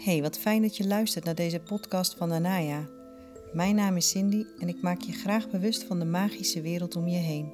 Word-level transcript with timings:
Hey, 0.00 0.22
wat 0.22 0.38
fijn 0.38 0.62
dat 0.62 0.76
je 0.76 0.86
luistert 0.86 1.24
naar 1.24 1.34
deze 1.34 1.60
podcast 1.60 2.14
van 2.14 2.32
Anaya. 2.32 2.88
Mijn 3.52 3.74
naam 3.74 3.96
is 3.96 4.08
Cindy 4.08 4.44
en 4.58 4.68
ik 4.68 4.82
maak 4.82 5.00
je 5.00 5.12
graag 5.12 5.50
bewust 5.50 5.84
van 5.84 5.98
de 5.98 6.04
magische 6.04 6.60
wereld 6.60 6.96
om 6.96 7.08
je 7.08 7.18
heen. 7.18 7.52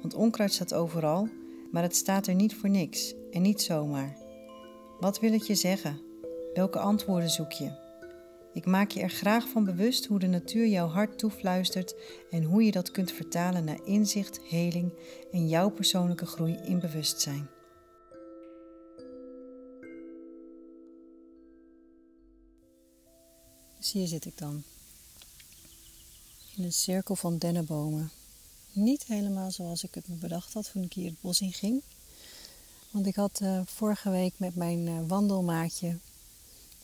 Want 0.00 0.14
onkruid 0.14 0.52
staat 0.52 0.74
overal, 0.74 1.28
maar 1.70 1.82
het 1.82 1.96
staat 1.96 2.26
er 2.26 2.34
niet 2.34 2.54
voor 2.54 2.68
niks 2.68 3.14
en 3.30 3.42
niet 3.42 3.62
zomaar. 3.62 4.16
Wat 5.00 5.20
wil 5.20 5.32
het 5.32 5.46
je 5.46 5.54
zeggen? 5.54 6.00
Welke 6.54 6.78
antwoorden 6.78 7.30
zoek 7.30 7.52
je? 7.52 7.70
Ik 8.52 8.66
maak 8.66 8.90
je 8.90 9.00
er 9.00 9.10
graag 9.10 9.48
van 9.48 9.64
bewust 9.64 10.06
hoe 10.06 10.18
de 10.18 10.26
natuur 10.26 10.66
jouw 10.66 10.88
hart 10.88 11.18
toefluistert 11.18 11.94
en 12.30 12.42
hoe 12.42 12.64
je 12.64 12.70
dat 12.70 12.90
kunt 12.90 13.12
vertalen 13.12 13.64
naar 13.64 13.80
inzicht, 13.84 14.40
heling 14.48 14.92
en 15.32 15.48
jouw 15.48 15.70
persoonlijke 15.70 16.26
groei 16.26 16.58
in 16.64 16.80
bewustzijn. 16.80 17.55
Hier 23.92 24.06
zit 24.06 24.24
ik 24.24 24.38
dan. 24.38 24.62
In 26.56 26.64
een 26.64 26.72
cirkel 26.72 27.16
van 27.16 27.38
dennenbomen. 27.38 28.10
Niet 28.72 29.04
helemaal 29.04 29.50
zoals 29.50 29.84
ik 29.84 29.94
het 29.94 30.08
me 30.08 30.14
bedacht 30.14 30.52
had 30.52 30.70
toen 30.72 30.82
ik 30.82 30.92
hier 30.92 31.10
het 31.10 31.20
bos 31.20 31.40
in 31.40 31.52
ging. 31.52 31.82
Want 32.90 33.06
ik 33.06 33.14
had 33.14 33.40
uh, 33.42 33.60
vorige 33.64 34.10
week 34.10 34.32
met 34.36 34.54
mijn 34.54 34.86
uh, 34.86 34.98
wandelmaatje 35.06 35.98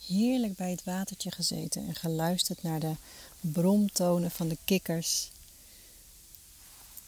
heerlijk 0.07 0.55
bij 0.55 0.71
het 0.71 0.83
watertje 0.83 1.31
gezeten 1.31 1.87
en 1.87 1.95
geluisterd 1.95 2.63
naar 2.63 2.79
de 2.79 2.95
bromtonen 3.39 4.31
van 4.31 4.47
de 4.47 4.57
kikkers. 4.65 5.31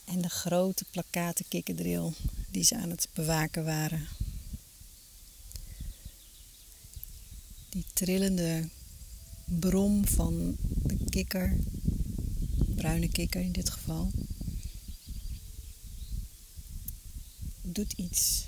En 0.03 0.21
de 0.21 0.29
grote 0.29 0.85
plakaten 0.91 1.47
kikkerdril 1.47 2.13
die 2.49 2.63
ze 2.63 2.75
aan 2.75 2.89
het 2.89 3.07
bewaken 3.13 3.65
waren. 3.65 4.07
Die 7.69 7.85
trillende 7.93 8.69
brom 9.45 10.07
van 10.07 10.57
de 10.83 10.97
kikker, 11.09 11.57
bruine 12.75 13.09
kikker 13.09 13.41
in 13.41 13.51
dit 13.51 13.69
geval, 13.69 14.11
doet 17.61 17.93
iets 17.93 18.47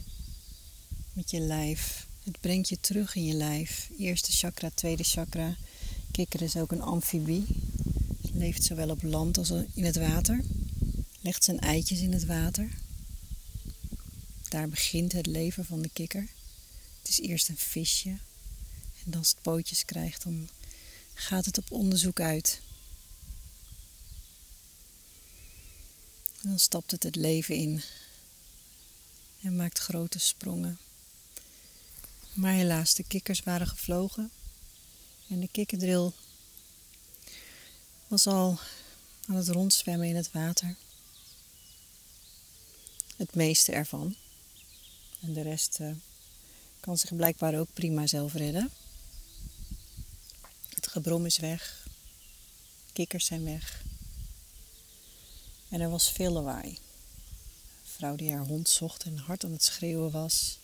met 1.13 1.31
je 1.31 1.39
lijf. 1.39 2.07
Het 2.23 2.39
brengt 2.39 2.69
je 2.69 2.79
terug 2.79 3.15
in 3.15 3.25
je 3.25 3.33
lijf. 3.33 3.89
Eerste 3.97 4.31
chakra, 4.31 4.69
tweede 4.73 5.03
chakra. 5.03 5.55
Kikker 6.11 6.41
is 6.41 6.55
ook 6.55 6.71
een 6.71 6.81
amfibie. 6.81 7.45
Leeft 8.33 8.63
zowel 8.63 8.89
op 8.89 9.03
land 9.03 9.37
als 9.37 9.51
in 9.73 9.85
het 9.85 9.95
water. 9.95 10.43
Legt 11.21 11.43
zijn 11.43 11.59
eitjes 11.59 11.99
in 11.99 12.13
het 12.13 12.25
water. 12.25 12.69
Daar 14.49 14.69
begint 14.69 15.11
het 15.11 15.25
leven 15.25 15.65
van 15.65 15.81
de 15.81 15.89
kikker. 15.93 16.27
Het 17.01 17.09
is 17.09 17.19
eerst 17.19 17.49
een 17.49 17.57
visje. 17.57 18.17
En 19.05 19.13
als 19.13 19.29
het 19.29 19.41
pootjes 19.41 19.85
krijgt, 19.85 20.23
dan 20.23 20.49
gaat 21.17 21.45
het 21.45 21.57
op 21.57 21.71
onderzoek 21.71 22.19
uit. 22.19 22.61
En 26.41 26.49
dan 26.49 26.59
stapt 26.59 26.91
het 26.91 27.03
het 27.03 27.15
leven 27.15 27.55
in 27.55 27.81
en 29.41 29.55
maakt 29.55 29.79
grote 29.79 30.19
sprongen. 30.19 30.77
Maar 32.33 32.53
helaas, 32.53 32.93
de 32.93 33.03
kikkers 33.03 33.39
waren 33.39 33.67
gevlogen 33.67 34.31
en 35.27 35.39
de 35.39 35.47
kikkerdril 35.47 36.13
was 38.07 38.27
al 38.27 38.59
aan 39.27 39.35
het 39.35 39.47
rondzwemmen 39.47 40.07
in 40.07 40.15
het 40.15 40.31
water. 40.31 40.75
Het 43.15 43.35
meeste 43.35 43.71
ervan. 43.71 44.15
En 45.19 45.33
de 45.33 45.41
rest 45.41 45.77
uh, 45.81 45.91
kan 46.79 46.97
zich 46.97 47.15
blijkbaar 47.15 47.59
ook 47.59 47.73
prima 47.73 48.07
zelf 48.07 48.33
redden 48.33 48.71
gebrom 50.87 51.25
is 51.25 51.37
weg. 51.37 51.87
Kikkers 52.93 53.25
zijn 53.25 53.43
weg. 53.43 53.83
En 55.69 55.81
er 55.81 55.89
was 55.89 56.11
veel 56.11 56.31
lawaai. 56.31 56.69
Een 56.69 56.79
vrouw 57.83 58.15
die 58.15 58.31
haar 58.31 58.45
hond 58.45 58.69
zocht 58.69 59.03
en 59.03 59.17
hard 59.17 59.43
aan 59.43 59.51
het 59.51 59.63
schreeuwen 59.63 60.11
was. 60.11 60.59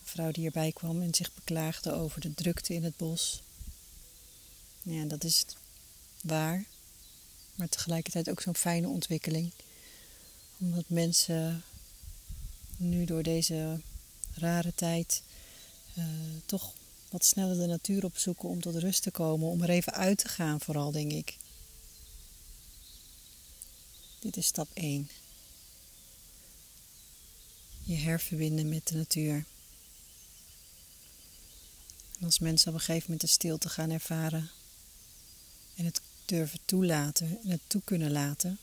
Een 0.00 0.06
vrouw 0.06 0.30
die 0.30 0.44
erbij 0.44 0.72
kwam 0.72 1.02
en 1.02 1.14
zich 1.14 1.34
beklaagde 1.34 1.92
over 1.92 2.20
de 2.20 2.34
drukte 2.34 2.74
in 2.74 2.84
het 2.84 2.96
bos. 2.96 3.42
Ja, 4.82 5.04
dat 5.04 5.24
is 5.24 5.44
waar. 6.22 6.64
Maar 7.54 7.68
tegelijkertijd 7.68 8.30
ook 8.30 8.40
zo'n 8.40 8.56
fijne 8.56 8.88
ontwikkeling. 8.88 9.52
Omdat 10.58 10.84
mensen 10.86 11.62
nu 12.76 13.04
door 13.04 13.22
deze 13.22 13.80
rare 14.34 14.74
tijd 14.74 15.22
uh, 15.98 16.04
toch 16.46 16.72
wat 17.10 17.24
sneller 17.24 17.56
de 17.56 17.66
natuur 17.66 18.04
opzoeken 18.04 18.48
om 18.48 18.60
tot 18.60 18.76
rust 18.76 19.02
te 19.02 19.10
komen, 19.10 19.48
om 19.48 19.62
er 19.62 19.70
even 19.70 19.92
uit 19.92 20.18
te 20.18 20.28
gaan, 20.28 20.60
vooral 20.60 20.90
denk 20.90 21.12
ik. 21.12 21.36
Dit 24.18 24.36
is 24.36 24.46
stap 24.46 24.68
1. 24.74 25.10
Je 27.82 27.96
herverbinden 27.96 28.68
met 28.68 28.88
de 28.88 28.94
natuur. 28.94 29.44
En 32.18 32.24
als 32.24 32.38
mensen 32.38 32.68
op 32.68 32.74
een 32.74 32.80
gegeven 32.80 33.02
moment 33.02 33.20
de 33.20 33.26
stilte 33.26 33.68
gaan 33.68 33.90
ervaren 33.90 34.50
en 35.76 35.84
het 35.84 36.00
durven 36.24 36.60
toelaten 36.64 37.38
en 37.42 37.50
het 37.50 37.60
toe 37.66 37.82
kunnen 37.84 38.10
laten, 38.10 38.58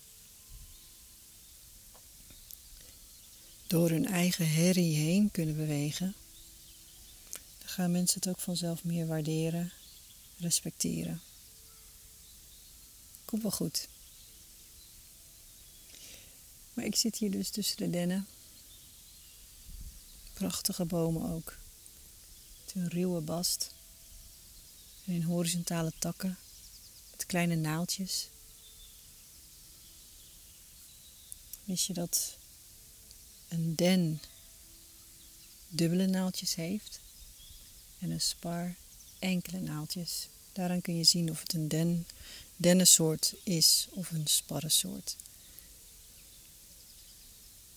door 3.68 3.90
hun 3.90 4.06
eigen 4.06 4.50
herrie 4.50 4.96
heen 4.96 5.32
kunnen 5.32 5.56
bewegen 5.56 6.16
gaan 7.78 7.92
mensen 7.92 8.20
het 8.20 8.30
ook 8.30 8.40
vanzelf 8.40 8.84
meer 8.84 9.08
waarderen, 9.08 9.72
respecteren. 10.38 11.22
Komt 13.26 13.42
wel 13.42 13.52
goed. 13.52 13.88
Maar 16.74 16.86
ik 16.86 16.96
zit 16.96 17.18
hier 17.18 17.32
dus 17.32 17.50
tussen 17.50 17.78
de 17.78 17.90
dennen. 17.90 18.28
Prachtige 20.34 20.86
bomen 20.86 21.32
ook. 21.32 21.58
Met 22.66 22.76
een 22.76 22.90
ruwe 22.90 23.22
bast. 23.22 23.74
En 25.06 25.24
horizontale 25.24 25.94
takken. 26.00 26.38
Met 27.12 27.26
kleine 27.26 27.56
naaltjes. 27.56 28.28
Wist 31.64 31.86
je 31.86 31.94
dat 31.94 32.38
een 33.48 33.76
den 33.76 34.22
dubbele 35.68 36.06
naaltjes 36.08 36.56
heeft? 36.56 37.06
En 38.00 38.12
een 38.12 38.22
spar 38.22 38.76
enkele 39.20 39.60
naaltjes. 39.60 40.28
Daaraan 40.54 40.82
kun 40.82 40.98
je 40.98 41.04
zien 41.04 41.30
of 41.30 41.40
het 41.40 41.54
een 41.54 41.68
den, 41.68 42.08
dennensoort 42.56 43.34
is 43.44 43.88
of 43.92 44.12
een 44.12 44.28
sparrensoort. 44.28 45.16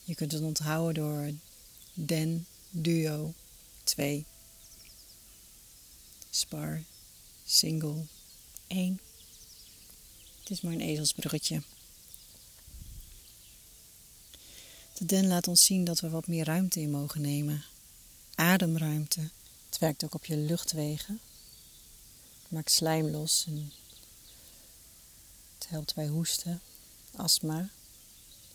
Je 0.04 0.14
kunt 0.14 0.32
het 0.32 0.42
onthouden 0.42 1.02
door 1.02 1.32
den, 1.94 2.46
duo, 2.70 3.34
2, 3.84 4.24
spar, 6.30 6.82
single, 7.44 8.04
1. 8.66 9.00
Het 10.40 10.50
is 10.50 10.60
maar 10.60 10.72
een 10.72 10.80
ezelsbruggetje. 10.80 11.62
De 14.92 15.06
den 15.06 15.26
laat 15.26 15.48
ons 15.48 15.64
zien 15.64 15.84
dat 15.84 16.00
we 16.00 16.08
wat 16.08 16.26
meer 16.26 16.44
ruimte 16.44 16.80
in 16.80 16.90
mogen 16.90 17.20
nemen. 17.20 17.64
Ademruimte 18.34 19.30
werkt 19.80 20.04
ook 20.04 20.14
op 20.14 20.24
je 20.24 20.36
luchtwegen. 20.36 21.20
Het 22.42 22.50
maakt 22.50 22.70
slijm 22.70 23.10
los 23.10 23.44
en 23.46 23.72
het 25.54 25.68
helpt 25.68 25.94
bij 25.94 26.06
hoesten, 26.06 26.60
astma 27.16 27.68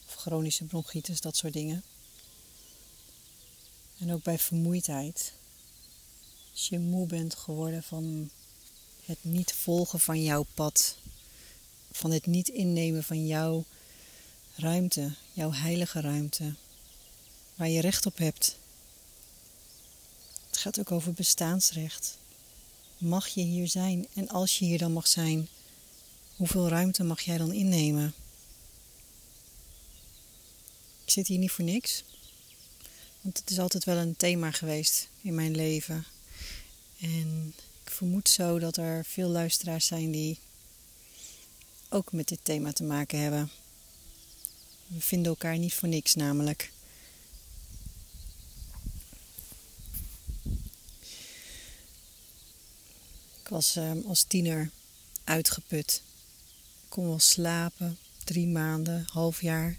of 0.08 0.14
chronische 0.14 0.64
bronchitis, 0.64 1.22
dat 1.22 1.38
soort 1.38 1.54
dingen. 1.54 1.84
En 3.98 4.14
ook 4.14 4.24
bij 4.24 4.40
vermoeidheid. 4.40 5.34
Als 6.52 6.68
je 6.68 6.80
moe 6.80 7.08
bent 7.08 7.36
geworden 7.36 7.84
van 7.84 8.30
het 9.06 9.24
niet 9.24 9.54
volgen 9.54 10.00
van 10.00 10.24
jouw 10.24 10.46
pad, 10.54 10.98
van 11.92 12.12
het 12.12 12.26
niet 12.26 12.48
innemen 12.48 13.04
van 13.04 13.28
jouw 13.28 13.66
ruimte, 14.56 15.16
jouw 15.34 15.52
heilige 15.52 16.02
ruimte, 16.02 16.56
waar 17.56 17.70
je 17.70 17.82
recht 17.82 18.06
op 18.06 18.18
hebt 18.18 18.58
gaat 20.66 20.80
ook 20.80 20.92
over 20.92 21.14
bestaansrecht. 21.14 22.18
Mag 22.98 23.28
je 23.28 23.42
hier 23.42 23.68
zijn? 23.68 24.08
En 24.14 24.30
als 24.30 24.60
je 24.60 24.66
hier 24.66 24.78
dan 24.78 24.92
mag 24.92 25.08
zijn, 25.08 25.48
hoeveel 26.36 26.68
ruimte 26.68 27.04
mag 27.04 27.22
jij 27.22 27.38
dan 27.38 27.54
innemen? 27.54 28.14
Ik 31.04 31.12
zit 31.12 31.28
hier 31.28 31.38
niet 31.38 31.52
voor 31.52 31.66
niks. 31.66 32.04
Want 33.22 33.38
het 33.38 33.50
is 33.50 33.60
altijd 33.60 33.84
wel 33.84 33.98
een 33.98 34.16
thema 34.16 34.52
geweest 34.52 35.08
in 35.22 35.36
mijn 35.36 35.56
leven. 35.56 36.06
En 37.00 37.54
ik 37.84 37.92
vermoed 37.92 38.30
zo 38.30 38.60
dat 38.60 38.78
er 38.78 39.06
veel 39.06 39.30
luisteraars 39.30 39.86
zijn 39.86 40.12
die 40.12 40.40
ook 41.90 42.12
met 42.12 42.28
dit 42.28 42.40
thema 42.44 42.72
te 42.72 42.84
maken 42.84 43.20
hebben. 43.20 43.52
We 44.88 45.02
vinden 45.02 45.28
elkaar 45.28 45.58
niet 45.58 45.74
voor 45.74 45.90
niks 45.90 46.14
namelijk. 46.14 46.74
Ik 53.46 53.52
was 53.52 53.76
ehm, 53.76 54.02
als 54.08 54.24
tiener 54.24 54.70
uitgeput. 55.24 56.02
Ik 56.84 56.90
kon 56.90 57.08
wel 57.08 57.20
slapen, 57.20 57.98
drie 58.24 58.48
maanden, 58.48 59.06
half 59.12 59.42
jaar. 59.42 59.78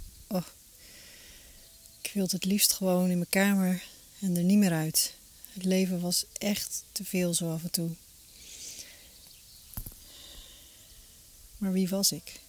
Ik 2.03 2.11
wilde 2.13 2.37
het 2.37 2.45
liefst 2.45 2.73
gewoon 2.73 3.11
in 3.11 3.19
mijn 3.19 3.31
kamer 3.31 3.83
en 4.21 4.37
er 4.37 4.43
niet 4.43 4.59
meer 4.59 4.73
uit. 4.73 5.15
Het 5.53 5.65
leven 5.65 6.01
was 6.01 6.25
echt 6.33 6.85
te 6.93 7.05
veel 7.05 7.35
zo 7.35 7.53
af 7.53 7.63
en 7.63 7.71
toe. 7.71 7.91
Maar 11.59 11.73
wie 11.73 11.89
was 11.89 12.13
ik? 12.13 12.41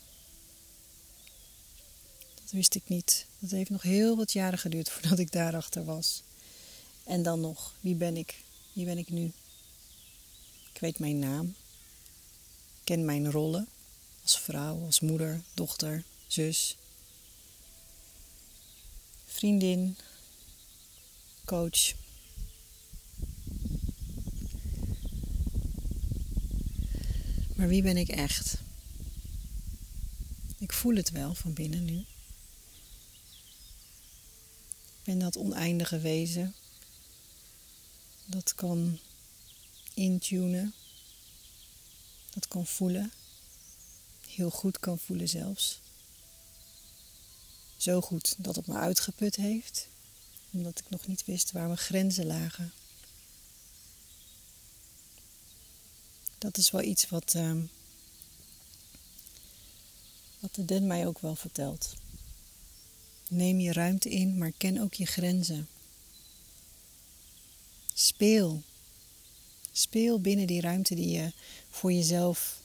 Dat 2.35 2.51
wist 2.51 2.75
ik 2.75 2.83
niet. 2.85 3.25
Dat 3.39 3.51
heeft 3.51 3.69
nog 3.69 3.81
heel 3.81 4.15
wat 4.15 4.31
jaren 4.31 4.59
geduurd 4.59 4.89
voordat 4.93 5.19
ik 5.19 5.31
daarachter 5.31 5.85
was. 5.85 6.23
En 7.03 7.23
dan 7.23 7.41
nog, 7.41 7.73
wie 7.79 7.95
ben 7.95 8.17
ik? 8.17 8.43
Wie 8.73 8.85
ben 8.85 8.97
ik 8.97 9.09
nu? 9.09 9.31
Ik 10.77 10.83
weet 10.83 10.99
mijn 10.99 11.19
naam. 11.19 11.55
Ken 12.83 13.05
mijn 13.05 13.31
rollen 13.31 13.67
als 14.23 14.39
vrouw, 14.39 14.85
als 14.85 14.99
moeder, 14.99 15.41
dochter, 15.53 16.03
zus, 16.27 16.77
vriendin, 19.25 19.97
coach. 21.45 21.93
Maar 27.55 27.67
wie 27.67 27.81
ben 27.81 27.97
ik 27.97 28.09
echt? 28.09 28.57
Ik 30.57 30.73
voel 30.73 30.95
het 30.95 31.11
wel 31.11 31.33
van 31.33 31.53
binnen 31.53 31.85
nu. 31.85 31.97
Ik 34.87 35.03
ben 35.03 35.19
dat 35.19 35.37
oneindige 35.37 35.99
wezen. 35.99 36.55
Dat 38.25 38.55
kan 38.55 38.99
intunen. 39.97 40.73
Dat 42.33 42.47
kan 42.47 42.65
voelen. 42.65 43.11
Heel 44.27 44.49
goed 44.49 44.79
kan 44.79 44.99
voelen 44.99 45.29
zelfs. 45.29 45.79
Zo 47.77 48.01
goed 48.01 48.35
dat 48.37 48.55
het 48.55 48.67
me 48.67 48.73
uitgeput 48.73 49.35
heeft, 49.35 49.87
omdat 50.51 50.79
ik 50.79 50.89
nog 50.89 51.07
niet 51.07 51.25
wist 51.25 51.51
waar 51.51 51.65
mijn 51.65 51.77
grenzen 51.77 52.25
lagen. 52.25 52.73
Dat 56.37 56.57
is 56.57 56.71
wel 56.71 56.81
iets 56.81 57.09
wat, 57.09 57.33
uh, 57.33 57.61
wat 60.39 60.55
de 60.55 60.65
Den 60.65 60.87
mij 60.87 61.07
ook 61.07 61.19
wel 61.19 61.35
vertelt. 61.35 61.95
Neem 63.29 63.59
je 63.59 63.73
ruimte 63.73 64.09
in, 64.09 64.37
maar 64.37 64.51
ken 64.51 64.81
ook 64.81 64.93
je 64.93 65.05
grenzen. 65.05 65.67
Speel. 67.93 68.63
Speel 69.77 70.21
binnen 70.21 70.47
die 70.47 70.61
ruimte 70.61 70.95
die 70.95 71.09
je 71.09 71.31
voor 71.69 71.91
jezelf 71.91 72.61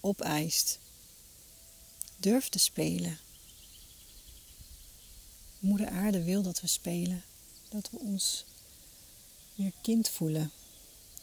opeist. 0.00 0.78
Durf 2.16 2.48
te 2.48 2.58
spelen. 2.58 3.18
Moeder 5.58 5.88
Aarde 5.88 6.22
wil 6.22 6.42
dat 6.42 6.60
we 6.60 6.66
spelen. 6.66 7.22
Dat 7.68 7.90
we 7.90 7.98
ons 7.98 8.44
weer 9.54 9.72
kind 9.82 10.08
voelen. 10.08 10.50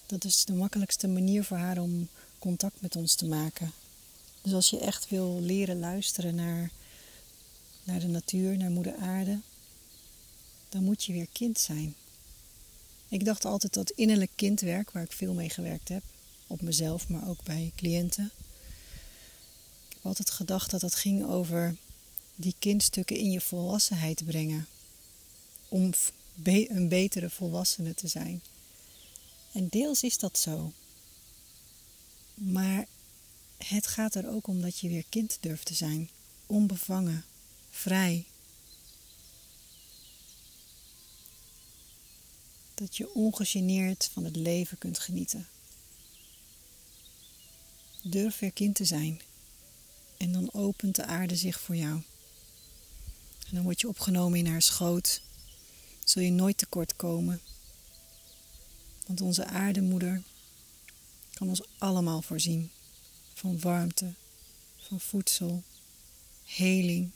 Dat 0.05 0.23
is 0.23 0.45
de 0.45 0.53
makkelijkste 0.53 1.07
manier 1.07 1.43
voor 1.43 1.57
haar 1.57 1.77
om 1.77 2.09
contact 2.39 2.81
met 2.81 2.95
ons 2.95 3.15
te 3.15 3.25
maken. 3.25 3.71
Dus 4.41 4.53
als 4.53 4.69
je 4.69 4.79
echt 4.79 5.09
wil 5.09 5.39
leren 5.41 5.79
luisteren 5.79 6.35
naar, 6.35 6.71
naar 7.83 7.99
de 7.99 8.07
natuur, 8.07 8.57
naar 8.57 8.71
Moeder 8.71 8.95
Aarde, 8.95 9.39
dan 10.69 10.83
moet 10.83 11.03
je 11.03 11.13
weer 11.13 11.27
kind 11.31 11.59
zijn. 11.59 11.95
Ik 13.13 13.25
dacht 13.25 13.45
altijd 13.45 13.73
dat 13.73 13.89
innerlijk 13.89 14.31
kindwerk, 14.35 14.91
waar 14.91 15.03
ik 15.03 15.11
veel 15.11 15.33
mee 15.33 15.49
gewerkt 15.49 15.89
heb, 15.89 16.03
op 16.47 16.61
mezelf, 16.61 17.09
maar 17.09 17.27
ook 17.27 17.43
bij 17.43 17.71
cliënten. 17.75 18.31
Ik 19.87 19.93
heb 19.93 20.05
altijd 20.05 20.29
gedacht 20.29 20.71
dat 20.71 20.81
het 20.81 20.95
ging 20.95 21.25
over 21.25 21.75
die 22.35 22.55
kindstukken 22.59 23.17
in 23.17 23.31
je 23.31 23.41
volwassenheid 23.41 24.25
brengen. 24.25 24.67
Om 25.67 25.91
een 26.43 26.87
betere 26.87 27.29
volwassene 27.29 27.93
te 27.93 28.07
zijn. 28.07 28.41
En 29.51 29.67
deels 29.69 30.03
is 30.03 30.17
dat 30.17 30.37
zo. 30.37 30.71
Maar 32.33 32.85
het 33.57 33.87
gaat 33.87 34.15
er 34.15 34.29
ook 34.29 34.47
om 34.47 34.61
dat 34.61 34.79
je 34.79 34.89
weer 34.89 35.05
kind 35.09 35.37
durft 35.39 35.65
te 35.65 35.73
zijn. 35.73 36.09
Onbevangen, 36.45 37.25
vrij. 37.69 38.25
Dat 42.83 42.97
je 42.97 43.13
ongegeneerd 43.13 44.09
van 44.13 44.23
het 44.23 44.35
leven 44.35 44.77
kunt 44.77 44.99
genieten. 44.99 45.47
Durf 48.01 48.39
weer 48.39 48.51
kind 48.51 48.75
te 48.75 48.85
zijn. 48.85 49.21
En 50.17 50.31
dan 50.31 50.53
opent 50.53 50.95
de 50.95 51.05
aarde 51.05 51.35
zich 51.35 51.59
voor 51.59 51.75
jou. 51.75 52.01
En 53.47 53.55
dan 53.55 53.63
word 53.63 53.81
je 53.81 53.87
opgenomen 53.87 54.39
in 54.39 54.47
haar 54.47 54.61
schoot. 54.61 55.21
Zul 56.03 56.21
je 56.21 56.31
nooit 56.31 56.57
tekort 56.57 56.95
komen. 56.95 57.41
Want 59.07 59.21
onze 59.21 59.45
aardemoeder 59.45 60.23
kan 61.33 61.49
ons 61.49 61.61
allemaal 61.77 62.21
voorzien 62.21 62.71
van 63.33 63.59
warmte, 63.59 64.13
van 64.77 64.99
voedsel, 64.99 65.63
heling, 66.43 67.11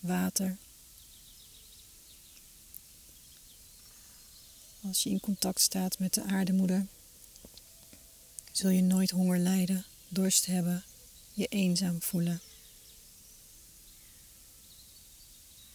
water. 0.00 0.58
Als 4.86 5.02
je 5.02 5.10
in 5.10 5.20
contact 5.20 5.60
staat 5.60 5.98
met 5.98 6.14
de 6.14 6.22
aardemoeder, 6.22 6.86
zul 8.52 8.70
je 8.70 8.82
nooit 8.82 9.10
honger 9.10 9.38
lijden, 9.38 9.84
dorst 10.08 10.46
hebben, 10.46 10.84
je 11.32 11.46
eenzaam 11.46 12.02
voelen. 12.02 12.40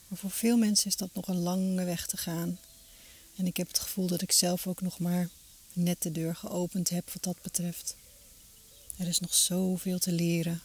Maar 0.08 0.18
voor 0.18 0.32
veel 0.32 0.58
mensen 0.58 0.88
is 0.88 0.96
dat 0.96 1.14
nog 1.14 1.28
een 1.28 1.40
lange 1.40 1.84
weg 1.84 2.08
te 2.08 2.18
gaan. 2.18 2.60
En 3.36 3.46
ik 3.46 3.58
heb 3.58 3.68
het 3.68 3.80
gevoel 3.80 4.08
dat 4.08 4.22
ik 4.22 4.32
zelf 4.32 4.68
ook 4.68 4.82
nog 4.82 5.00
maar 5.00 5.30
net 5.74 6.02
de 6.02 6.12
deur 6.12 6.36
geopend 6.36 6.90
heb 6.90 7.12
wat 7.14 7.24
dat 7.24 7.42
betreft. 7.42 7.96
Er 8.98 9.08
is 9.08 9.20
nog 9.20 9.34
zoveel 9.34 10.00
te 10.00 10.12
leren 10.12 10.62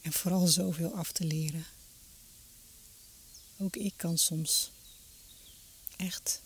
en 0.00 0.12
vooral 0.12 0.46
zoveel 0.46 0.90
af 0.90 1.12
te 1.12 1.24
leren. 1.24 1.66
Ook 3.58 3.76
ik 3.76 3.94
kan 3.96 4.18
soms 4.18 4.70
echt 5.96 6.40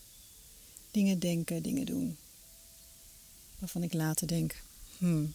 dingen 0.90 1.18
denken, 1.18 1.62
dingen 1.62 1.86
doen, 1.86 2.18
waarvan 3.58 3.82
ik 3.82 3.92
later 3.92 4.26
denk, 4.26 4.62
hmm, 4.98 5.34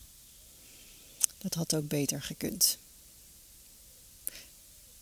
dat 1.37 1.53
had 1.53 1.75
ook 1.75 1.87
beter 1.87 2.21
gekund. 2.21 2.77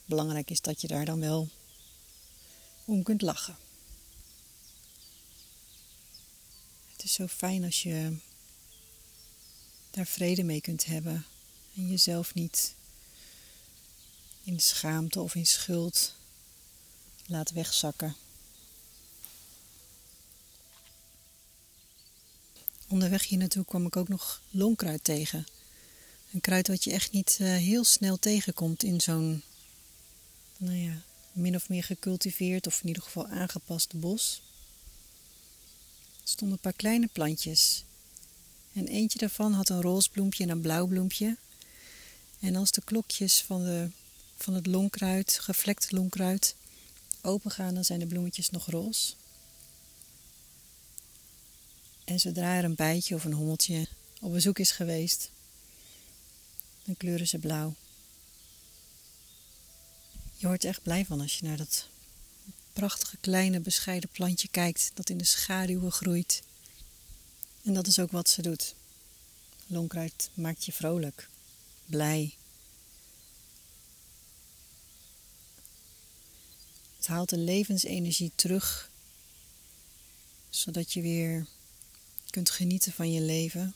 Belangrijk 0.06 0.50
is 0.50 0.62
dat 0.62 0.82
je 0.82 0.88
daar 0.88 1.06
dan 1.06 1.20
wel 1.20 1.50
om 2.86 3.04
kunt 3.04 3.22
lachen. 3.22 3.58
Het 6.92 7.04
is 7.04 7.14
zo 7.14 7.28
fijn 7.28 7.64
als 7.64 7.84
je 7.84 8.18
daar 9.92 10.08
vrede 10.08 10.44
mee 10.44 10.62
kunt 10.62 10.86
hebben 10.86 11.26
en 11.76 11.90
jezelf 11.90 12.34
niet 12.34 12.76
in 14.44 14.60
schaamte 14.60 15.22
of 15.22 15.36
in 15.36 15.46
schuld 15.46 16.16
laat 17.26 17.52
wegzakken. 17.52 18.16
Onderweg 22.94 23.28
hier 23.28 23.38
naartoe 23.38 23.66
kwam 23.66 23.86
ik 23.86 23.96
ook 23.96 24.08
nog 24.08 24.42
lonkruid 24.50 25.04
tegen. 25.04 25.46
Een 26.34 26.42
kruid 26.42 26.68
wat 26.68 26.84
je 26.84 26.92
echt 26.92 27.12
niet 27.12 27.38
uh, 27.42 27.48
heel 27.48 27.84
snel 27.84 28.20
tegenkomt 28.20 28.84
in 28.84 29.02
zo'n 29.02 29.44
nou 30.58 30.76
ja, 30.76 31.02
min 31.32 31.56
of 31.56 31.70
meer 31.70 31.84
gecultiveerd 31.84 32.68
of 32.68 32.82
in 32.82 32.88
ieder 32.88 33.04
geval 33.04 33.28
aangepast 33.28 34.00
bos. 34.00 34.42
Er 36.22 36.28
stonden 36.28 36.58
een 36.58 36.62
paar 36.62 36.74
kleine 36.74 37.08
plantjes. 37.08 37.84
En 38.74 38.88
eentje 38.88 39.20
daarvan 39.20 39.54
had 39.54 39.70
een 39.70 39.82
roze 39.82 40.10
bloempje 40.10 40.44
en 40.44 40.50
een 40.50 40.62
blauw 40.62 40.88
bloempje. 40.88 41.38
En 42.40 42.56
als 42.56 42.72
de 42.72 42.82
klokjes 42.82 43.42
van, 43.42 43.64
de, 43.64 43.90
van 44.38 44.54
het 44.54 44.66
lonkruid, 44.66 45.40
gevlekt 45.42 45.92
lonkruid, 45.92 46.56
opengaan, 47.22 47.74
dan 47.74 47.86
zijn 47.86 48.00
de 48.00 48.08
bloemetjes 48.08 48.50
nog 48.50 48.66
roze. 48.66 49.14
En 52.04 52.20
zodra 52.20 52.58
er 52.58 52.64
een 52.64 52.76
bijtje 52.76 53.16
of 53.16 53.24
een 53.24 53.34
hommeltje 53.34 53.88
op 54.22 54.32
bezoek 54.32 54.60
is 54.60 54.72
geweest, 54.72 55.32
dan 56.84 56.98
kleuren 56.98 57.28
ze 57.28 57.38
blauw. 57.38 57.74
Je 60.36 60.48
wordt 60.48 60.64
er 60.64 60.70
echt 60.70 60.84
blij 60.84 61.06
van 61.06 61.22
als 61.22 61.40
je 61.40 61.46
naar 61.46 61.58
dat 61.58 61.88
prachtige 62.74 63.18
kleine 63.18 63.60
bescheiden 63.60 64.10
plantje 64.10 64.48
kijkt 64.48 64.92
dat 64.94 65.10
in 65.10 65.18
de 65.18 65.24
schaduwen 65.24 65.92
groeit. 65.92 66.44
En 67.64 67.74
dat 67.74 67.88
is 67.88 68.00
ook 68.00 68.12
wat 68.12 68.30
ze 68.30 68.42
doet. 68.42 68.76
Lonkruid 69.68 70.30
maakt 70.34 70.66
je 70.66 70.72
vrolijk, 70.72 71.30
blij. 71.86 72.36
Het 76.98 77.08
haalt 77.08 77.30
de 77.30 77.38
levensenergie 77.38 78.32
terug, 78.36 78.90
zodat 80.50 80.94
je 80.94 81.02
weer 81.02 81.48
kunt 82.34 82.50
genieten 82.50 82.92
van 82.92 83.12
je 83.12 83.22
leven 83.22 83.76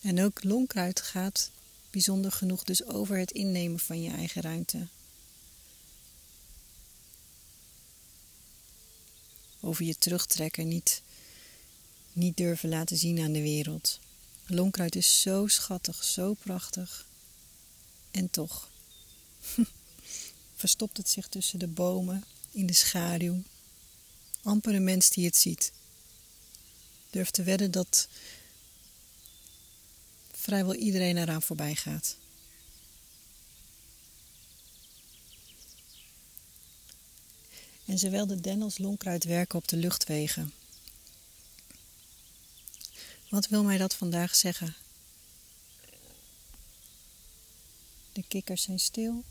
En 0.00 0.22
ook 0.22 0.44
lonkruid 0.44 1.00
gaat 1.00 1.50
bijzonder 1.90 2.32
genoeg 2.32 2.64
dus 2.64 2.84
over 2.84 3.18
het 3.18 3.30
innemen 3.30 3.78
van 3.78 4.02
je 4.02 4.10
eigen 4.10 4.42
ruimte. 4.42 4.86
Over 9.60 9.84
je 9.84 9.96
terugtrekken, 9.96 10.68
niet, 10.68 11.02
niet 12.12 12.36
durven 12.36 12.68
laten 12.68 12.96
zien 12.96 13.20
aan 13.20 13.32
de 13.32 13.42
wereld. 13.42 13.98
Lonkruid 14.46 14.96
is 14.96 15.20
zo 15.20 15.46
schattig, 15.46 16.04
zo 16.04 16.34
prachtig. 16.34 17.06
En 18.10 18.30
toch 18.30 18.70
verstopt 20.62 20.96
het 20.96 21.08
zich 21.08 21.28
tussen 21.28 21.58
de 21.58 21.68
bomen, 21.68 22.24
in 22.50 22.66
de 22.66 22.72
schaduw. 22.72 23.42
Amper 24.42 24.74
een 24.74 24.84
mens 24.84 25.10
die 25.10 25.24
het 25.24 25.36
ziet. 25.36 25.72
Durf 27.12 27.30
te 27.30 27.42
wedden 27.42 27.70
dat 27.70 28.08
vrijwel 30.30 30.74
iedereen 30.74 31.16
eraan 31.16 31.42
voorbij 31.42 31.74
gaat. 31.74 32.16
En 37.84 37.98
zowel 37.98 38.26
de 38.26 38.40
den 38.40 38.62
als 38.62 38.78
lonkruid 38.78 39.24
werken 39.24 39.58
op 39.58 39.68
de 39.68 39.76
luchtwegen. 39.76 40.52
Wat 43.28 43.48
wil 43.48 43.64
mij 43.64 43.78
dat 43.78 43.94
vandaag 43.94 44.34
zeggen? 44.34 44.76
De 48.12 48.22
kikkers 48.28 48.62
zijn 48.62 48.80
stil. 48.80 49.24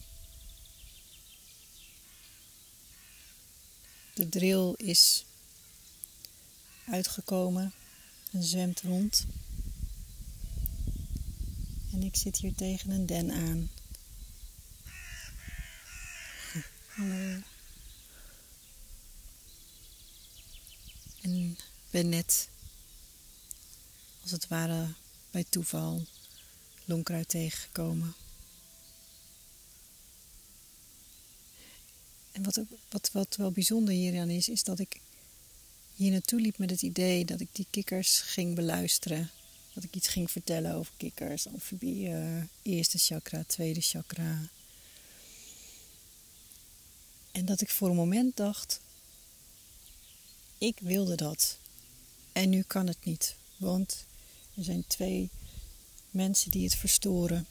De 4.14 4.30
drill 4.30 4.74
is 4.78 5.26
uitgekomen 6.86 7.74
en 8.32 8.44
zwemt 8.44 8.82
rond. 8.82 9.26
En 11.92 12.04
ik 12.04 12.16
zit 12.16 12.38
hier 12.38 12.56
tegen 12.56 12.90
een 12.90 13.06
den 13.06 13.32
aan. 13.32 13.70
Hallo. 16.96 17.40
En 21.22 21.58
ben 21.90 22.10
net, 22.10 22.50
als 24.22 24.32
het 24.32 24.48
ware 24.48 24.88
bij 25.32 25.46
toeval, 25.50 26.06
lonkruid 26.86 27.30
tegengekomen. 27.30 28.14
En 32.32 32.44
wat, 32.44 32.62
wat, 32.90 33.10
wat 33.12 33.36
wel 33.36 33.52
bijzonder 33.52 33.94
hieraan 33.94 34.30
is, 34.30 34.50
is 34.50 34.64
dat 34.64 34.80
ik 34.80 35.00
hier 36.02 36.12
naartoe 36.12 36.42
liep 36.42 36.58
met 36.58 36.70
het 36.70 36.82
idee 36.82 37.26
dat 37.26 37.40
ik 37.40 37.48
die 37.52 37.68
kikkers 37.70 38.20
ging 38.20 38.56
beluisteren. 38.56 39.30
Dat 39.74 39.84
ik 39.84 39.96
iets 39.96 40.08
ging 40.08 40.32
vertellen 40.32 40.76
over 40.76 40.94
kikkers, 40.98 41.48
amfibieën, 41.48 42.50
eerste 42.62 42.98
chakra, 42.98 43.44
tweede 43.48 43.82
chakra. 43.82 44.50
En 47.32 47.46
dat 47.46 47.62
ik 47.62 47.70
voor 47.70 47.90
een 47.90 47.96
moment 47.96 48.38
dacht, 48.38 48.82
ik 50.58 50.80
wilde 50.80 51.16
dat. 51.16 51.58
En 52.32 52.50
nu 52.50 52.62
kan 52.62 52.88
het 52.88 53.06
niet, 53.06 53.36
want 53.58 54.06
er 54.56 54.64
zijn 54.64 54.84
twee 54.88 55.30
mensen 56.12 56.52
die 56.52 56.64
het 56.64 56.76
verstoren. 56.76 57.46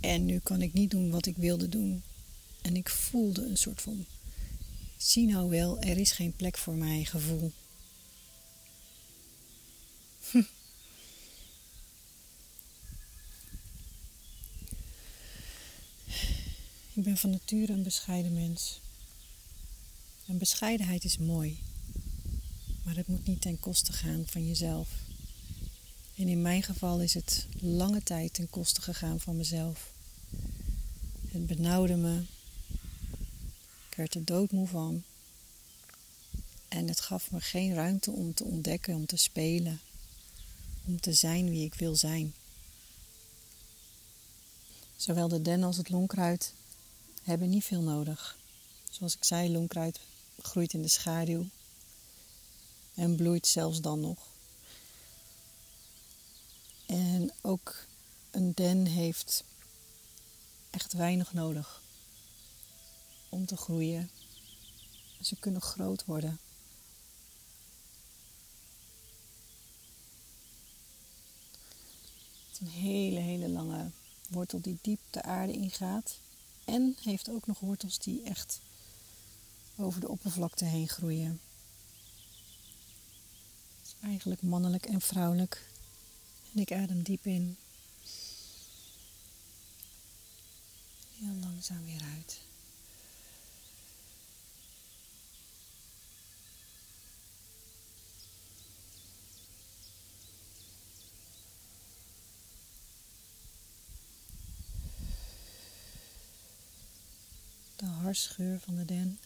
En 0.00 0.24
nu 0.24 0.38
kan 0.38 0.62
ik 0.62 0.72
niet 0.72 0.90
doen 0.90 1.10
wat 1.10 1.26
ik 1.26 1.36
wilde 1.36 1.68
doen. 1.68 2.02
En 2.62 2.76
ik 2.76 2.88
voelde 2.88 3.46
een 3.46 3.58
soort 3.58 3.82
van, 3.82 4.06
zie 4.96 5.26
nou 5.26 5.50
wel, 5.50 5.80
er 5.80 5.98
is 5.98 6.12
geen 6.12 6.32
plek 6.32 6.58
voor 6.58 6.74
mij 6.74 7.04
gevoel. 7.04 7.52
Ik 16.92 17.02
ben 17.02 17.16
van 17.16 17.30
nature 17.30 17.72
een 17.72 17.82
bescheiden 17.82 18.32
mens. 18.32 18.80
En 20.26 20.38
bescheidenheid 20.38 21.04
is 21.04 21.18
mooi, 21.18 21.58
maar 22.82 22.96
het 22.96 23.06
moet 23.06 23.26
niet 23.26 23.40
ten 23.40 23.60
koste 23.60 23.92
gaan 23.92 24.26
van 24.26 24.46
jezelf. 24.46 24.88
En 26.14 26.28
in 26.28 26.42
mijn 26.42 26.62
geval 26.62 27.00
is 27.00 27.14
het 27.14 27.46
lange 27.60 28.02
tijd 28.02 28.34
ten 28.34 28.50
koste 28.50 28.82
gegaan 28.82 29.20
van 29.20 29.36
mezelf. 29.36 29.92
Het 31.28 31.46
benauwde 31.46 31.96
me, 31.96 32.22
ik 33.96 34.02
werd 34.02 34.14
er 34.14 34.34
doodmoe 34.34 34.66
van. 34.66 35.02
En 36.68 36.88
het 36.88 37.00
gaf 37.00 37.30
me 37.30 37.40
geen 37.40 37.74
ruimte 37.74 38.10
om 38.10 38.34
te 38.34 38.44
ontdekken, 38.44 38.94
om 38.94 39.06
te 39.06 39.16
spelen, 39.16 39.80
om 40.84 41.00
te 41.00 41.12
zijn 41.12 41.50
wie 41.50 41.64
ik 41.64 41.74
wil 41.74 41.96
zijn. 41.96 42.34
Zowel 44.96 45.28
de 45.28 45.42
den 45.42 45.62
als 45.62 45.76
het 45.76 45.88
lonkruid 45.88 46.52
hebben 47.22 47.48
niet 47.48 47.64
veel 47.64 47.82
nodig. 47.82 48.38
Zoals 48.90 49.16
ik 49.16 49.24
zei, 49.24 49.52
lonkruid 49.52 50.00
groeit 50.38 50.72
in 50.72 50.82
de 50.82 50.88
schaduw 50.88 51.46
en 52.94 53.16
bloeit 53.16 53.46
zelfs 53.46 53.80
dan 53.80 54.00
nog. 54.00 54.18
En 56.86 57.32
ook 57.40 57.86
een 58.30 58.52
den 58.54 58.86
heeft 58.86 59.44
echt 60.70 60.92
weinig 60.92 61.32
nodig 61.32 61.84
om 63.28 63.46
te 63.46 63.56
groeien. 63.56 64.10
Ze 65.20 65.36
kunnen 65.36 65.60
groot 65.60 66.04
worden. 66.04 66.38
Het 72.46 72.52
is 72.52 72.60
een 72.60 72.82
hele, 72.82 73.18
hele 73.20 73.48
lange 73.48 73.90
wortel 74.28 74.60
die 74.60 74.78
diep 74.80 75.00
de 75.10 75.22
aarde 75.22 75.52
ingaat. 75.52 76.18
En 76.64 76.96
heeft 77.02 77.30
ook 77.30 77.46
nog 77.46 77.58
wortels 77.58 77.98
die 77.98 78.22
echt 78.22 78.60
over 79.76 80.00
de 80.00 80.08
oppervlakte 80.08 80.64
heen 80.64 80.88
groeien. 80.88 81.40
Het 83.80 83.86
is 83.86 83.94
eigenlijk 84.02 84.42
mannelijk 84.42 84.86
en 84.86 85.00
vrouwelijk. 85.00 85.68
En 86.54 86.60
ik 86.60 86.72
adem 86.72 87.02
diep 87.02 87.26
in. 87.26 87.56
Heel 91.18 91.34
langzaam 91.40 91.84
weer 91.84 92.02
uit. 92.14 92.40
De 107.76 107.86
harsgeur 108.06 108.60
van 108.60 108.74
de 108.74 108.84
den 108.84 109.18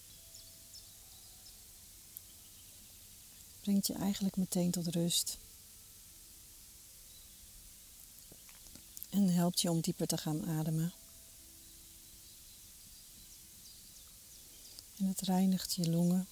brengt 3.60 3.86
je 3.86 3.94
eigenlijk 3.94 4.36
meteen 4.36 4.70
tot 4.70 4.86
rust. 4.86 5.38
En 9.10 9.28
helpt 9.28 9.60
je 9.60 9.70
om 9.70 9.80
dieper 9.80 10.06
te 10.06 10.16
gaan 10.16 10.46
ademen. 10.46 10.92
En 14.96 15.06
het 15.06 15.20
reinigt 15.20 15.74
je 15.74 15.90
longen. 15.90 16.28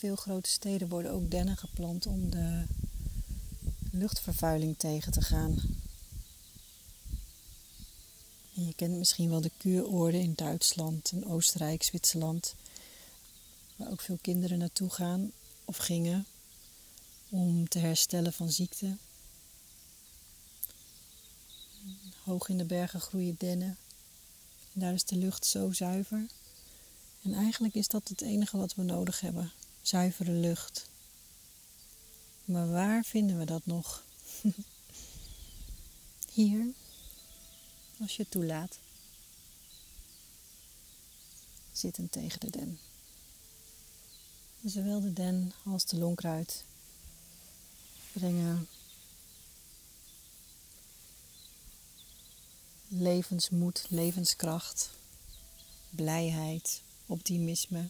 Veel 0.00 0.16
grote 0.16 0.50
steden 0.50 0.88
worden 0.88 1.12
ook 1.12 1.30
dennen 1.30 1.56
geplant 1.56 2.06
om 2.06 2.30
de 2.30 2.64
luchtvervuiling 3.90 4.78
tegen 4.78 5.12
te 5.12 5.22
gaan. 5.22 5.58
Je 8.50 8.74
kent 8.74 8.96
misschien 8.96 9.30
wel 9.30 9.40
de 9.40 9.50
kuuroorden 9.56 10.20
in 10.20 10.32
Duitsland 10.34 11.10
en 11.10 11.26
Oostenrijk, 11.26 11.82
Zwitserland, 11.82 12.54
waar 13.76 13.90
ook 13.90 14.00
veel 14.00 14.18
kinderen 14.20 14.58
naartoe 14.58 14.90
gaan 14.90 15.32
of 15.64 15.76
gingen 15.76 16.26
om 17.28 17.68
te 17.68 17.78
herstellen 17.78 18.32
van 18.32 18.50
ziekte. 18.50 18.96
Hoog 22.24 22.48
in 22.48 22.58
de 22.58 22.64
bergen 22.64 23.00
groeien 23.00 23.36
dennen. 23.38 23.78
En 24.74 24.80
daar 24.80 24.92
is 24.92 25.04
de 25.04 25.16
lucht 25.16 25.46
zo 25.46 25.72
zuiver. 25.72 26.26
En 27.22 27.34
eigenlijk 27.34 27.74
is 27.74 27.88
dat 27.88 28.08
het 28.08 28.20
enige 28.20 28.56
wat 28.56 28.74
we 28.74 28.82
nodig 28.82 29.20
hebben: 29.20 29.52
zuivere 29.82 30.32
lucht. 30.32 30.88
Maar 32.44 32.70
waar 32.70 33.04
vinden 33.04 33.38
we 33.38 33.44
dat 33.44 33.66
nog? 33.66 34.04
Hier, 36.32 36.66
als 38.00 38.16
je 38.16 38.22
het 38.22 38.30
toelaat. 38.30 38.78
Zittend 41.72 42.12
tegen 42.12 42.40
de 42.40 42.50
den. 42.50 42.78
Zowel 44.64 45.00
de 45.00 45.12
den 45.12 45.52
als 45.64 45.84
de 45.84 45.98
lonkruid 45.98 46.64
brengen 48.12 48.68
levensmoed, 52.90 53.86
levenskracht, 53.88 54.90
blijheid, 55.90 56.82
optimisme. 57.06 57.88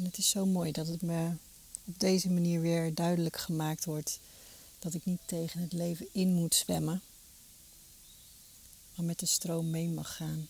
En 0.00 0.06
het 0.06 0.18
is 0.18 0.28
zo 0.28 0.46
mooi 0.46 0.72
dat 0.72 0.86
het 0.86 1.02
me 1.02 1.32
op 1.84 2.00
deze 2.00 2.30
manier 2.30 2.60
weer 2.60 2.94
duidelijk 2.94 3.36
gemaakt 3.36 3.84
wordt 3.84 4.20
dat 4.78 4.94
ik 4.94 5.04
niet 5.04 5.20
tegen 5.26 5.60
het 5.60 5.72
leven 5.72 6.08
in 6.12 6.32
moet 6.32 6.54
zwemmen, 6.54 7.02
maar 8.94 9.04
met 9.04 9.18
de 9.18 9.26
stroom 9.26 9.70
mee 9.70 9.88
mag 9.88 10.16
gaan. 10.16 10.48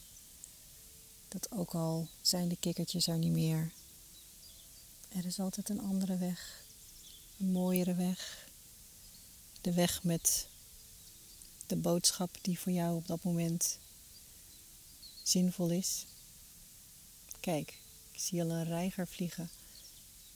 Dat 1.28 1.52
ook 1.52 1.74
al 1.74 2.08
zijn 2.20 2.48
de 2.48 2.56
kikkertjes 2.56 3.06
er 3.06 3.18
niet 3.18 3.32
meer, 3.32 3.72
er 5.08 5.26
is 5.26 5.40
altijd 5.40 5.68
een 5.68 5.80
andere 5.80 6.16
weg, 6.16 6.64
een 7.38 7.52
mooiere 7.52 7.94
weg. 7.94 8.48
De 9.60 9.72
weg 9.72 10.02
met 10.02 10.46
de 11.66 11.76
boodschap 11.76 12.38
die 12.40 12.58
voor 12.58 12.72
jou 12.72 12.96
op 12.96 13.06
dat 13.06 13.24
moment 13.24 13.78
zinvol 15.22 15.70
is. 15.70 16.06
Kijk, 17.40 17.78
zie 18.20 18.42
al 18.42 18.50
een 18.50 18.64
reiger 18.64 19.06
vliegen. 19.06 19.50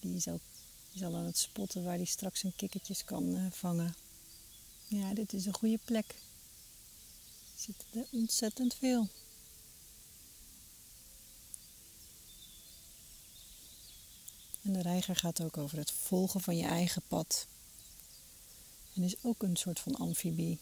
Die 0.01 0.17
is 0.17 0.27
al, 0.29 0.41
aan 1.03 1.25
het 1.25 1.39
spotten 1.39 1.85
waar 1.85 1.97
hij 1.97 2.05
straks 2.05 2.41
zijn 2.41 2.57
kikkertjes 2.57 3.05
kan 3.05 3.37
uh, 3.37 3.47
vangen. 3.51 3.95
Ja, 4.87 5.15
dit 5.15 5.33
is 5.33 5.47
een 5.47 5.55
goede 5.55 5.79
plek. 5.85 6.09
Er 6.09 7.61
zitten 7.61 7.87
er 7.93 8.07
ontzettend 8.11 8.75
veel. 8.75 9.09
En 14.63 14.73
de 14.73 14.83
reiger 14.83 15.17
gaat 15.17 15.43
ook 15.43 15.57
over 15.57 15.79
het 15.79 15.91
volgen 15.91 16.41
van 16.41 16.57
je 16.57 16.67
eigen 16.67 17.03
pad. 17.09 17.47
En 18.95 19.03
is 19.03 19.17
ook 19.23 19.43
een 19.43 19.57
soort 19.57 19.81
van 19.81 19.95
amfibie. 19.95 20.59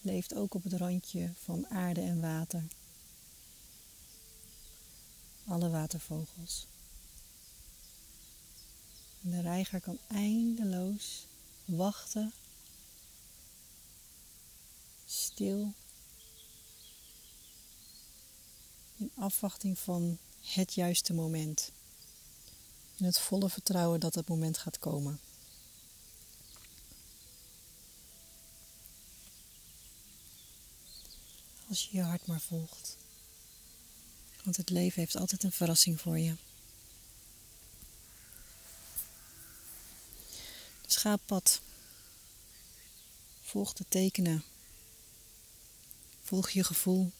Leeft 0.00 0.34
ook 0.34 0.54
op 0.54 0.62
het 0.62 0.72
randje 0.72 1.32
van 1.42 1.68
aarde 1.68 2.00
en 2.00 2.20
water. 2.20 2.64
Alle 5.46 5.70
watervogels. 5.70 6.66
En 9.22 9.30
de 9.30 9.40
reiger 9.40 9.80
kan 9.80 9.98
eindeloos 10.06 11.26
wachten, 11.64 12.32
stil, 15.06 15.72
in 18.96 19.10
afwachting 19.14 19.78
van 19.78 20.18
het 20.40 20.74
juiste 20.74 21.12
moment. 21.14 21.72
In 22.96 23.04
het 23.04 23.18
volle 23.18 23.50
vertrouwen 23.50 24.00
dat 24.00 24.14
het 24.14 24.28
moment 24.28 24.58
gaat 24.58 24.78
komen. 24.78 25.20
Als 31.68 31.88
je 31.88 31.96
je 31.96 32.02
hart 32.02 32.26
maar 32.26 32.40
volgt. 32.40 32.96
Want 34.42 34.56
het 34.56 34.70
leven 34.70 35.00
heeft 35.00 35.16
altijd 35.16 35.42
een 35.42 35.52
verrassing 35.52 36.00
voor 36.00 36.18
je. 36.18 36.34
Dus 40.80 40.96
ga 40.96 41.16
pad. 41.16 41.60
Volg 43.42 43.72
de 43.72 43.84
tekenen. 43.88 44.44
Volg 46.22 46.50
je 46.50 46.64
gevoel. 46.64 47.12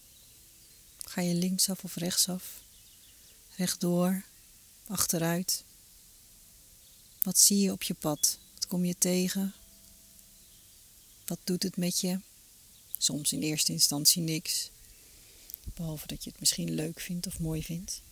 Ga 0.98 1.20
je 1.20 1.34
linksaf 1.34 1.84
of 1.84 1.94
rechtsaf? 1.94 2.60
Rechtdoor, 3.56 4.24
achteruit. 4.86 5.64
Wat 7.22 7.38
zie 7.38 7.58
je 7.58 7.72
op 7.72 7.82
je 7.82 7.94
pad? 7.94 8.38
Wat 8.54 8.66
kom 8.66 8.84
je 8.84 8.98
tegen? 8.98 9.54
Wat 11.26 11.38
doet 11.44 11.62
het 11.62 11.76
met 11.76 12.00
je? 12.00 12.20
Soms 12.98 13.32
in 13.32 13.42
eerste 13.42 13.72
instantie 13.72 14.22
niks. 14.22 14.70
Behalve 15.74 16.06
dat 16.06 16.24
je 16.24 16.30
het 16.30 16.40
misschien 16.40 16.70
leuk 16.70 17.00
vindt 17.00 17.26
of 17.26 17.38
mooi 17.38 17.62
vindt. 17.62 18.02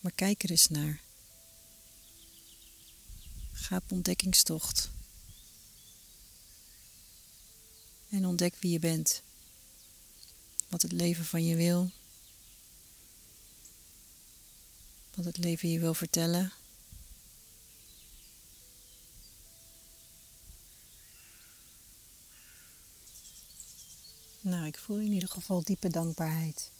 Maar 0.00 0.12
kijk 0.12 0.42
er 0.42 0.50
eens 0.50 0.68
naar. 0.68 1.00
Ga 3.52 3.76
op 3.76 3.92
ontdekkingstocht. 3.92 4.90
En 8.08 8.26
ontdek 8.26 8.56
wie 8.60 8.72
je 8.72 8.78
bent. 8.78 9.22
Wat 10.68 10.82
het 10.82 10.92
leven 10.92 11.24
van 11.24 11.44
je 11.44 11.56
wil. 11.56 11.90
Wat 15.14 15.24
het 15.24 15.38
leven 15.38 15.68
je 15.68 15.78
wil 15.78 15.94
vertellen. 15.94 16.52
Nou, 24.40 24.66
ik 24.66 24.78
voel 24.78 24.98
in 24.98 25.12
ieder 25.12 25.28
geval 25.28 25.62
diepe 25.62 25.88
dankbaarheid. 25.88 26.70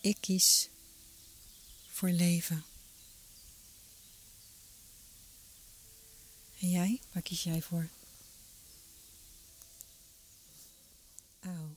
Ik 0.00 0.16
kies 0.20 0.70
voor 1.88 2.08
leven. 2.08 2.64
En 6.60 6.70
jij, 6.70 7.00
waar 7.12 7.22
kies 7.22 7.42
jij 7.42 7.62
voor? 7.62 7.88
Auw. 11.40 11.76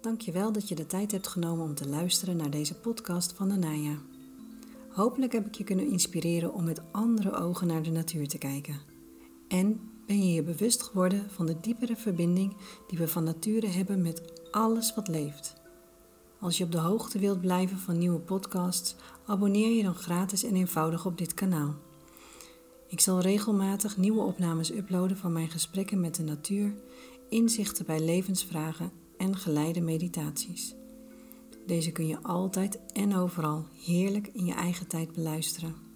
Dankjewel 0.00 0.52
dat 0.52 0.68
je 0.68 0.74
de 0.74 0.86
tijd 0.86 1.10
hebt 1.10 1.26
genomen 1.26 1.64
om 1.64 1.74
te 1.74 1.88
luisteren 1.88 2.36
naar 2.36 2.50
deze 2.50 2.74
podcast 2.74 3.32
van 3.32 3.50
Anaya. 3.50 4.02
Hopelijk 4.88 5.32
heb 5.32 5.46
ik 5.46 5.54
je 5.54 5.64
kunnen 5.64 5.90
inspireren 5.90 6.54
om 6.54 6.64
met 6.64 6.92
andere 6.92 7.32
ogen 7.32 7.66
naar 7.66 7.82
de 7.82 7.90
natuur 7.90 8.28
te 8.28 8.38
kijken. 8.38 8.80
En 9.48 9.89
ben 10.10 10.26
je 10.26 10.32
je 10.32 10.42
bewust 10.42 10.82
geworden 10.82 11.30
van 11.30 11.46
de 11.46 11.60
diepere 11.60 11.96
verbinding 11.96 12.56
die 12.88 12.98
we 12.98 13.08
van 13.08 13.24
nature 13.24 13.66
hebben 13.66 14.02
met 14.02 14.22
alles 14.50 14.94
wat 14.94 15.08
leeft. 15.08 15.54
Als 16.40 16.58
je 16.58 16.64
op 16.64 16.72
de 16.72 16.78
hoogte 16.78 17.18
wilt 17.18 17.40
blijven 17.40 17.78
van 17.78 17.98
nieuwe 17.98 18.18
podcasts, 18.18 18.94
abonneer 19.26 19.76
je 19.76 19.82
dan 19.82 19.94
gratis 19.94 20.44
en 20.44 20.54
eenvoudig 20.54 21.06
op 21.06 21.18
dit 21.18 21.34
kanaal. 21.34 21.74
Ik 22.86 23.00
zal 23.00 23.20
regelmatig 23.20 23.96
nieuwe 23.96 24.22
opnames 24.22 24.72
uploaden 24.72 25.16
van 25.16 25.32
mijn 25.32 25.50
gesprekken 25.50 26.00
met 26.00 26.14
de 26.14 26.22
natuur, 26.22 26.74
inzichten 27.28 27.86
bij 27.86 28.00
levensvragen 28.00 28.92
en 29.16 29.36
geleide 29.36 29.80
meditaties. 29.80 30.74
Deze 31.66 31.92
kun 31.92 32.06
je 32.06 32.22
altijd 32.22 32.78
en 32.92 33.16
overal 33.16 33.66
heerlijk 33.84 34.30
in 34.32 34.44
je 34.44 34.54
eigen 34.54 34.86
tijd 34.86 35.12
beluisteren. 35.12 35.89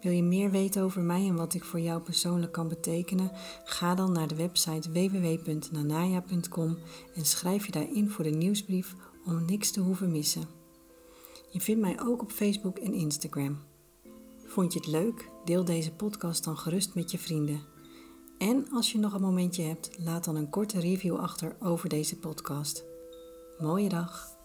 Wil 0.00 0.12
je 0.12 0.22
meer 0.22 0.50
weten 0.50 0.82
over 0.82 1.02
mij 1.02 1.26
en 1.26 1.34
wat 1.34 1.54
ik 1.54 1.64
voor 1.64 1.80
jou 1.80 2.00
persoonlijk 2.00 2.52
kan 2.52 2.68
betekenen? 2.68 3.30
Ga 3.64 3.94
dan 3.94 4.12
naar 4.12 4.28
de 4.28 4.34
website 4.34 4.90
www.nanaya.com 4.92 6.78
en 7.14 7.24
schrijf 7.24 7.66
je 7.66 7.72
daarin 7.72 8.10
voor 8.10 8.24
de 8.24 8.30
nieuwsbrief 8.30 8.94
om 9.26 9.44
niks 9.44 9.70
te 9.70 9.80
hoeven 9.80 10.12
missen. 10.12 10.48
Je 11.50 11.60
vindt 11.60 11.80
mij 11.80 12.00
ook 12.00 12.22
op 12.22 12.32
Facebook 12.32 12.78
en 12.78 12.94
Instagram. 12.94 13.58
Vond 14.46 14.72
je 14.72 14.78
het 14.78 14.88
leuk? 14.88 15.30
Deel 15.44 15.64
deze 15.64 15.92
podcast 15.92 16.44
dan 16.44 16.58
gerust 16.58 16.94
met 16.94 17.10
je 17.10 17.18
vrienden. 17.18 17.60
En 18.38 18.68
als 18.72 18.92
je 18.92 18.98
nog 18.98 19.12
een 19.12 19.20
momentje 19.20 19.62
hebt, 19.62 19.90
laat 19.98 20.24
dan 20.24 20.36
een 20.36 20.50
korte 20.50 20.80
review 20.80 21.16
achter 21.16 21.56
over 21.60 21.88
deze 21.88 22.18
podcast. 22.18 22.84
Mooie 23.58 23.88
dag! 23.88 24.37